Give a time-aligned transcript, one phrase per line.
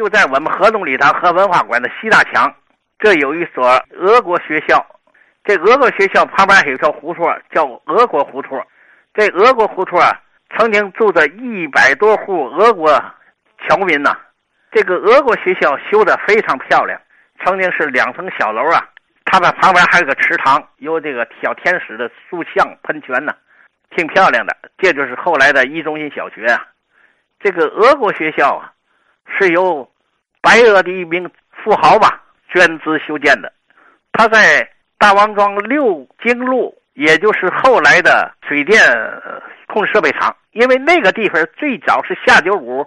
[0.00, 2.50] 就在我们河东礼堂和文化馆的西大墙，
[2.98, 3.62] 这有一所
[3.98, 4.82] 俄国学校。
[5.44, 8.58] 这俄国学校旁边还有条胡同叫俄国胡同。
[9.12, 10.08] 这俄国胡同啊，
[10.56, 12.90] 曾经住着一百多户俄国
[13.68, 14.16] 侨民呐。
[14.72, 16.98] 这个俄国学校修得非常漂亮，
[17.44, 18.82] 曾经是两层小楼啊。
[19.26, 23.34] 它的旁边还有个池塘，有这个小天使的塑像喷泉呢，
[23.94, 24.56] 挺漂亮的。
[24.78, 26.64] 这就是后来的一中心小学啊。
[27.38, 28.72] 这个俄国学校啊，
[29.38, 29.88] 是由
[30.40, 33.52] 白俄的一名富豪吧捐资修建的。
[34.12, 38.80] 他在大王庄六经路，也就是后来的水电
[39.68, 42.86] 控制设备厂，因为那个地方最早是下九五，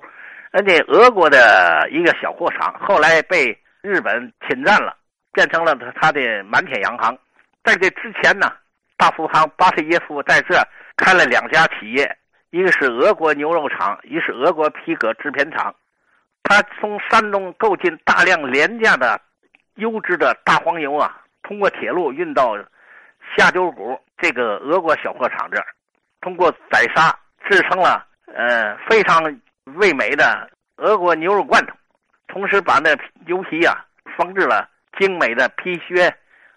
[0.52, 4.98] 那俄国的一个小货厂，后来被日本侵占了。
[5.36, 7.18] 变成了他他的满铁洋行，
[7.64, 8.54] 在这之前呢，
[8.98, 10.54] 大富豪巴特耶夫在这
[10.96, 12.16] 开了两家企业，
[12.52, 15.73] 一个是俄国牛肉厂，一是俄国皮革制片厂。
[16.44, 19.20] 他从山东购进大量廉价的
[19.76, 22.56] 优质的大黄油啊，通过铁路运到
[23.36, 25.66] 下九股这个俄国小货厂这儿，
[26.22, 27.17] 通过宰杀
[27.50, 29.23] 制成了呃非常
[29.76, 31.73] 味美的俄国牛肉罐头，
[32.28, 32.95] 同时把那
[33.26, 33.86] 牛皮啊
[34.17, 34.70] 缝制了。
[35.00, 36.16] 精美的皮靴，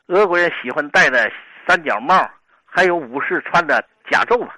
[0.08, 1.27] 俄国人喜欢戴的
[1.66, 2.30] 三角帽，
[2.66, 4.55] 还有武士穿的甲胄吧，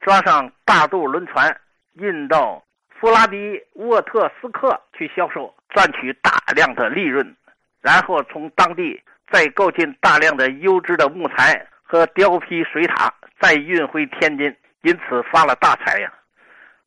[0.00, 1.58] 装上大渡轮船
[1.94, 2.62] 运到
[3.00, 7.36] 弗拉迪沃特斯克去销售，赚取大量的利润，
[7.82, 16.12] 然后从当地再购进大量的优质的木材和貂皮水獭，再运回天津，因此发了大财呀。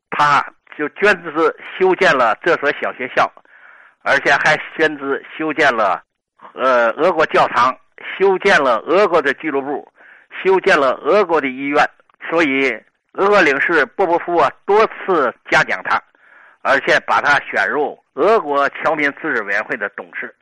[0.09, 0.43] 他
[0.77, 3.31] 就捐资修建了这所小学校，
[4.03, 6.03] 而且还捐资修建了。
[6.53, 7.75] 呃，俄国教堂
[8.17, 9.91] 修建了俄国的俱乐部，
[10.43, 11.83] 修建了俄国的医院，
[12.29, 12.71] 所以
[13.13, 16.01] 俄国领事波波夫啊多次嘉奖他，
[16.61, 20.35] 而且把他选入俄国侨民自治委员会的董事。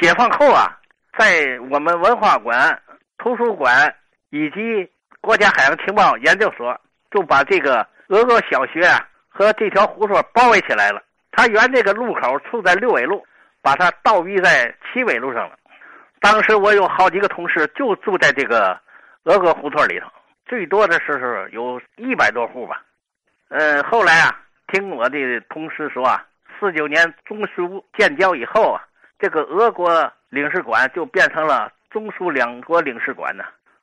[0.00, 0.78] 解放后啊，
[1.18, 2.80] 在我们文化馆、
[3.18, 3.94] 图书馆
[4.30, 4.90] 以及
[5.20, 6.80] 国家海洋情报研究所，
[7.10, 11.02] 就把这个俄国小学啊和这条胡同包围起来了。
[11.30, 13.24] 他原这个路口处在六纬路。
[13.64, 15.54] 把它倒逼在七纬路上了。
[16.18, 18.76] 当时我有好几个同事就住在这个
[19.22, 20.08] 俄国胡同里头，
[20.52, 22.84] 最多的时候有一百多户吧。
[23.48, 26.22] 呃，后来啊，听我的同事说啊，
[26.60, 28.84] 四九年中苏建交以后啊，
[29.18, 33.42] 这个俄国领事馆就变成了中苏两国领事馆呢。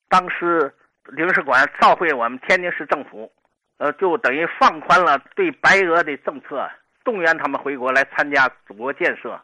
[0.10, 0.72] 当时
[1.06, 3.32] 领事馆召回我们天津市政府，
[3.80, 6.70] 呃，就等于放宽了对白俄的政策，
[7.04, 9.42] 动员他们回国来参加祖国建设。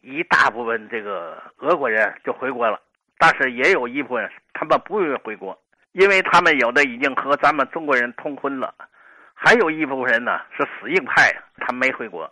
[0.00, 2.80] 一大部分这个俄国人就回国了，
[3.18, 5.61] 但是也有一部分他们不愿意回国，
[5.92, 8.74] 因为他们有的已经和咱们中国人通婚了，
[9.34, 12.30] 还有一部分人呢是死硬派，他没回国。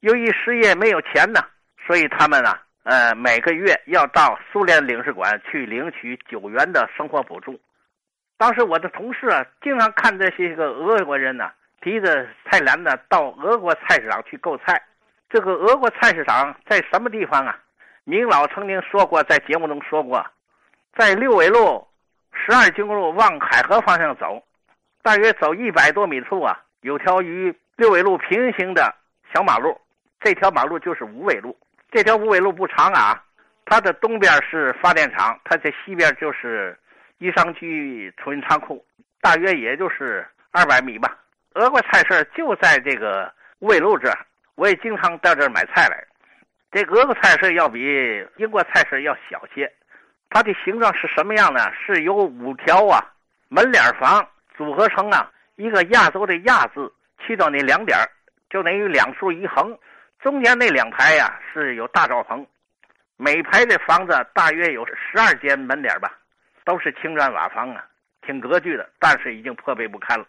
[0.00, 1.40] 由于失业没有钱呢，
[1.86, 7.58] 所以他们呢，呃，每个月要到苏联领事馆去领取九元的生活补助。
[8.38, 14.80] 当时我的同事啊，经常看这些个俄国人呢，提着菜篮子到俄国菜市场去购菜。
[15.28, 17.58] 这个俄国菜市场在什么地方啊？
[18.04, 20.24] 明老曾经说过，在节目中说过，
[20.96, 21.86] 在六纬路
[22.36, 24.42] 十二经路往海河方向走，
[25.02, 28.94] 大约走一百多米处啊，有条与六纬路平行的
[29.32, 29.76] 小马路，
[30.20, 31.56] 这条马路就是五纬路。
[31.90, 33.22] 这条五纬路不长啊，
[33.64, 36.78] 它的东边是发电厂，它的西边就是
[37.18, 38.84] 一商局储运仓库，
[39.20, 41.16] 大约也就是二百米吧。
[41.54, 44.18] 俄国菜市就在这个五纬路这儿。
[44.56, 46.02] 我也经常到这儿买菜来，
[46.72, 47.78] 这俄国菜市要比
[48.38, 49.70] 英国菜市要小些，
[50.28, 51.60] 它的形状是什么样呢？
[51.72, 53.00] 是由五条啊
[53.48, 54.26] 门脸房
[54.56, 57.98] 组合成啊一个亚洲的亚字，去掉那两点
[58.50, 59.76] 就等于两竖一横，
[60.20, 62.46] 中间那两排呀是有大罩棚，
[63.16, 66.12] 每排的房子大约有十二间门脸吧，
[66.64, 67.84] 都是青砖瓦房啊，
[68.22, 70.26] 挺格局的，但是已经破败不堪了。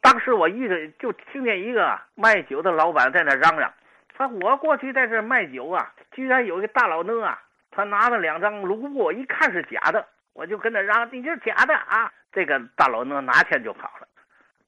[0.00, 3.72] 当时我一个就听见一个卖酒的老板在那嚷嚷，
[4.16, 7.40] 说我过去在这卖酒啊，居然有一个大老讷啊，
[7.72, 12.12] 他拿了两张卢布，一看是假的，我就跟他嚷，你这是假的啊！
[12.30, 14.06] 这个大老呢拿钱就跑了。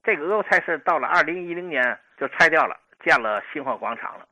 [0.03, 4.27] 这个俄国菜市到了二零一零年就拆掉了，建了新华广场了。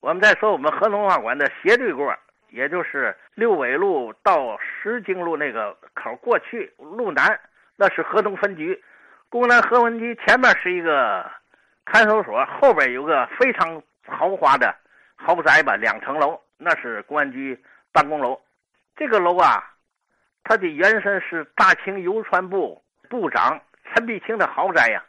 [0.00, 2.14] 我们再说我们河东文化馆的斜对过，
[2.50, 7.40] 也就是六纬路到石经路那个口过去路南，
[7.76, 8.82] 那是河东分局。
[9.28, 11.28] 公安河文局前面是一个
[11.84, 14.74] 看守所，后边有个非常豪华的
[15.16, 17.58] 豪宅吧，两层楼，那是公安局
[17.92, 18.40] 办公楼。
[18.96, 19.62] 这个楼啊，
[20.44, 23.60] 它的原身是大清邮传部部长
[23.94, 25.02] 陈必清的豪宅呀。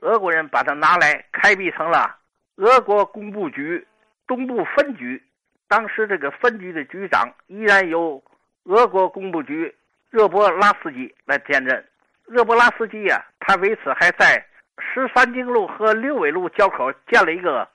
[0.00, 2.16] 俄国人把它拿来开辟成了
[2.56, 3.86] 俄国工部局
[4.26, 5.22] 东部分局，
[5.68, 8.22] 当时这个分局的局长依然由
[8.64, 9.74] 俄国工部局
[10.10, 11.84] 热波拉斯基来兼任。
[12.26, 14.44] 热波拉斯基呀，他为此还在
[14.78, 17.68] 十三经路和六纬路交口建了一个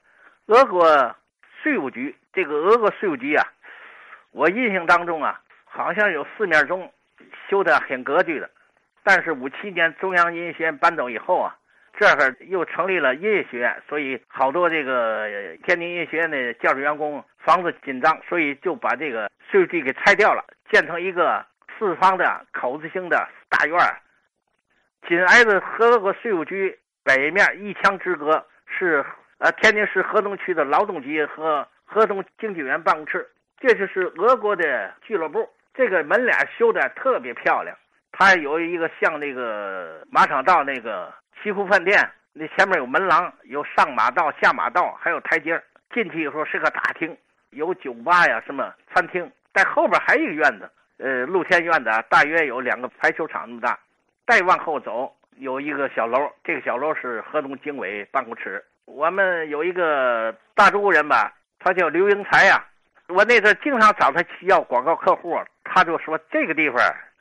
[0.48, 1.16] 俄国
[1.64, 2.16] 税务局。
[2.34, 3.44] 这个俄国税务局啊，
[4.32, 6.92] 我印象当中啊，好像有四面钟，
[7.50, 8.50] 修的很格局的。
[9.04, 11.56] 但是五七年中央音乐学院搬走以后啊，
[11.98, 15.28] 这儿又成立了音乐学院，所以好多这个
[15.64, 21.46] 天津音乐学院的教职员工房子紧张，所以就把这个税务局给拆掉了，建成一个
[21.78, 24.00] 四方的口字形的大院儿。
[25.08, 29.04] 紧挨着俄国税务局北面一墙之隔是
[29.40, 33.28] 呃天津市河东区的劳动局和河东经济员办公室，
[33.62, 35.48] 这就是俄国的俱乐部。
[35.74, 37.74] 这个门脸修的特别漂亮，
[38.12, 41.98] 它有一个像那个马场道那个西湖饭店，
[42.34, 45.62] 那前面有门廊，有上马道、下马道，还有台阶
[45.94, 47.16] 进去以后是个大厅，
[47.52, 49.32] 有酒吧呀，什么餐厅。
[49.54, 53.80] 在后边还有一个院子，呃，露天院子，大约有两个排球场那么大。
[54.28, 58.64] 再往后走，有一个小楼，这个小楼是河东经委办公室。
[58.86, 62.66] 我们有一个大中国人吧，他叫刘英才呀。
[63.12, 66.80] 我那阵经常找他去要广告客户，他就说这个地方，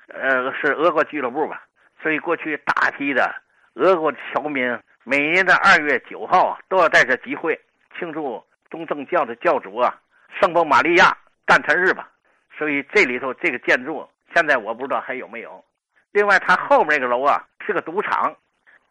[0.09, 1.63] 呃，是俄国俱乐部吧。
[2.03, 3.35] 所以过去大批的
[3.75, 7.59] 俄国侨民每年的二月九号都要在这集会，
[7.99, 9.95] 庆祝东正教的教主啊，
[10.41, 12.09] 圣母玛利亚诞辰日吧。
[12.57, 15.65] 所以这里头这个建筑，现在我不知道还有没有。
[16.13, 18.35] 另外，它后面那个楼啊是个赌场。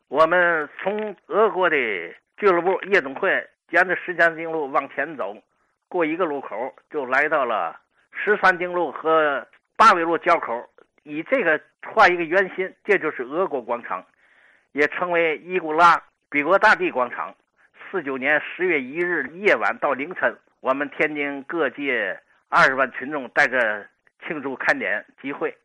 [0.08, 1.76] 我们从俄国的
[2.38, 3.30] 俱乐部夜总会
[3.70, 5.36] 沿着十三经路往前走，
[5.90, 7.78] 过一个路口就来到了
[8.14, 9.46] 十三经路和
[9.76, 10.70] 八纬路交口，
[11.04, 11.60] 以这个
[11.94, 14.06] 画一个圆心，这就是俄国广场，
[14.72, 17.36] 也称为伊古拉比国大帝广场。
[17.92, 23.86] 四九年十月一日夜晚到凌晨，我们天津各界二十万群众带着
[24.26, 25.58] 庆祝看点集会，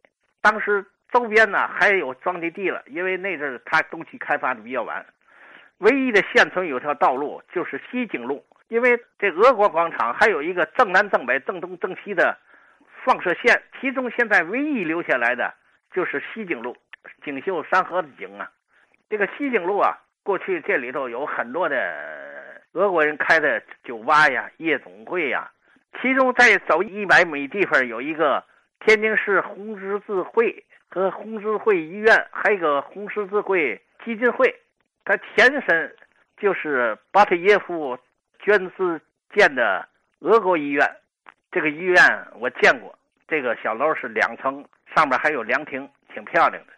[0.43, 0.85] 当时。
[1.12, 5.06] 周边呢还有庄稼地了，因为那阵儿它东西开发的比较晚，
[5.79, 12.37] 唯一的现存有条道路就是西京路，因为这俄国广场还有一个正南正北正东正西的
[13.05, 15.52] 放射线，其中现在唯一留下来的
[15.93, 16.76] 就是西京路，
[17.25, 18.50] 锦绣山河的景啊。
[19.08, 25.50] 这个西京路啊，过去这里头有很多的俄国人开的酒吧呀、夜总会呀，
[26.00, 28.44] 其中再走一百米地方有一个
[28.81, 30.64] 天津市红十字会。
[30.90, 34.55] 和红十字会医院，还有一个红十字会基金会，
[35.05, 35.93] 它前身
[36.37, 37.99] 就是巴特耶夫
[38.44, 39.00] 捐资
[39.35, 39.88] 建的
[40.20, 40.88] 俄国医院。
[41.50, 41.96] 这个医院
[42.35, 42.96] 我见过，
[43.26, 44.64] 这个小楼是两层，
[44.94, 46.73] 上面还有凉亭，挺漂亮的。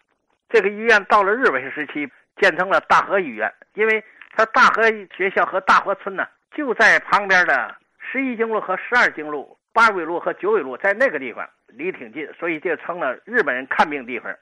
[0.48, 2.08] 这个医院到了日本时期
[2.40, 4.04] 建成了大和医院，因为
[4.36, 9.58] 它大和学校和大和村呢就在旁边的十一经路和十二经路。
[9.72, 14.34] 八纬路和九纬路在那个地方离挺近，所以就成了日本人看病地方。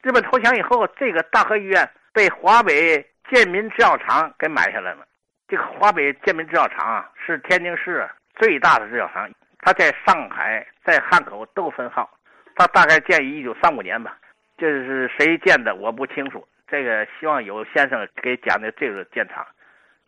[0.00, 5.04] 日本投降以后，这个大和医院被华北建民制药厂给买下来了。
[5.50, 12.08] 这个华北建民制药厂啊，是天津市最大的制药厂，它在上海、在汉口都分号。
[12.54, 14.16] 它大概建于一九三五年吧，
[14.56, 16.46] 这是谁建的我不清楚。
[16.68, 19.44] 这个希望有先生给讲的这个建厂。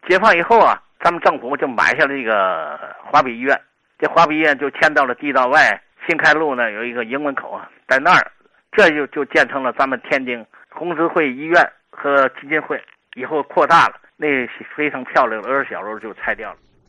[0.08, 3.60] 解放以后啊，咱们政府就买下了这个华北医院。
[3.98, 8.30] 这华北医院就迁到了地道外新开路呢，有一个营门口啊，在那儿，
[8.70, 12.80] 这就就建成了咱们天津红十字会医院和基金会。
[13.14, 16.58] 以后扩大了，那非常漂亮的二小楼就拆掉了。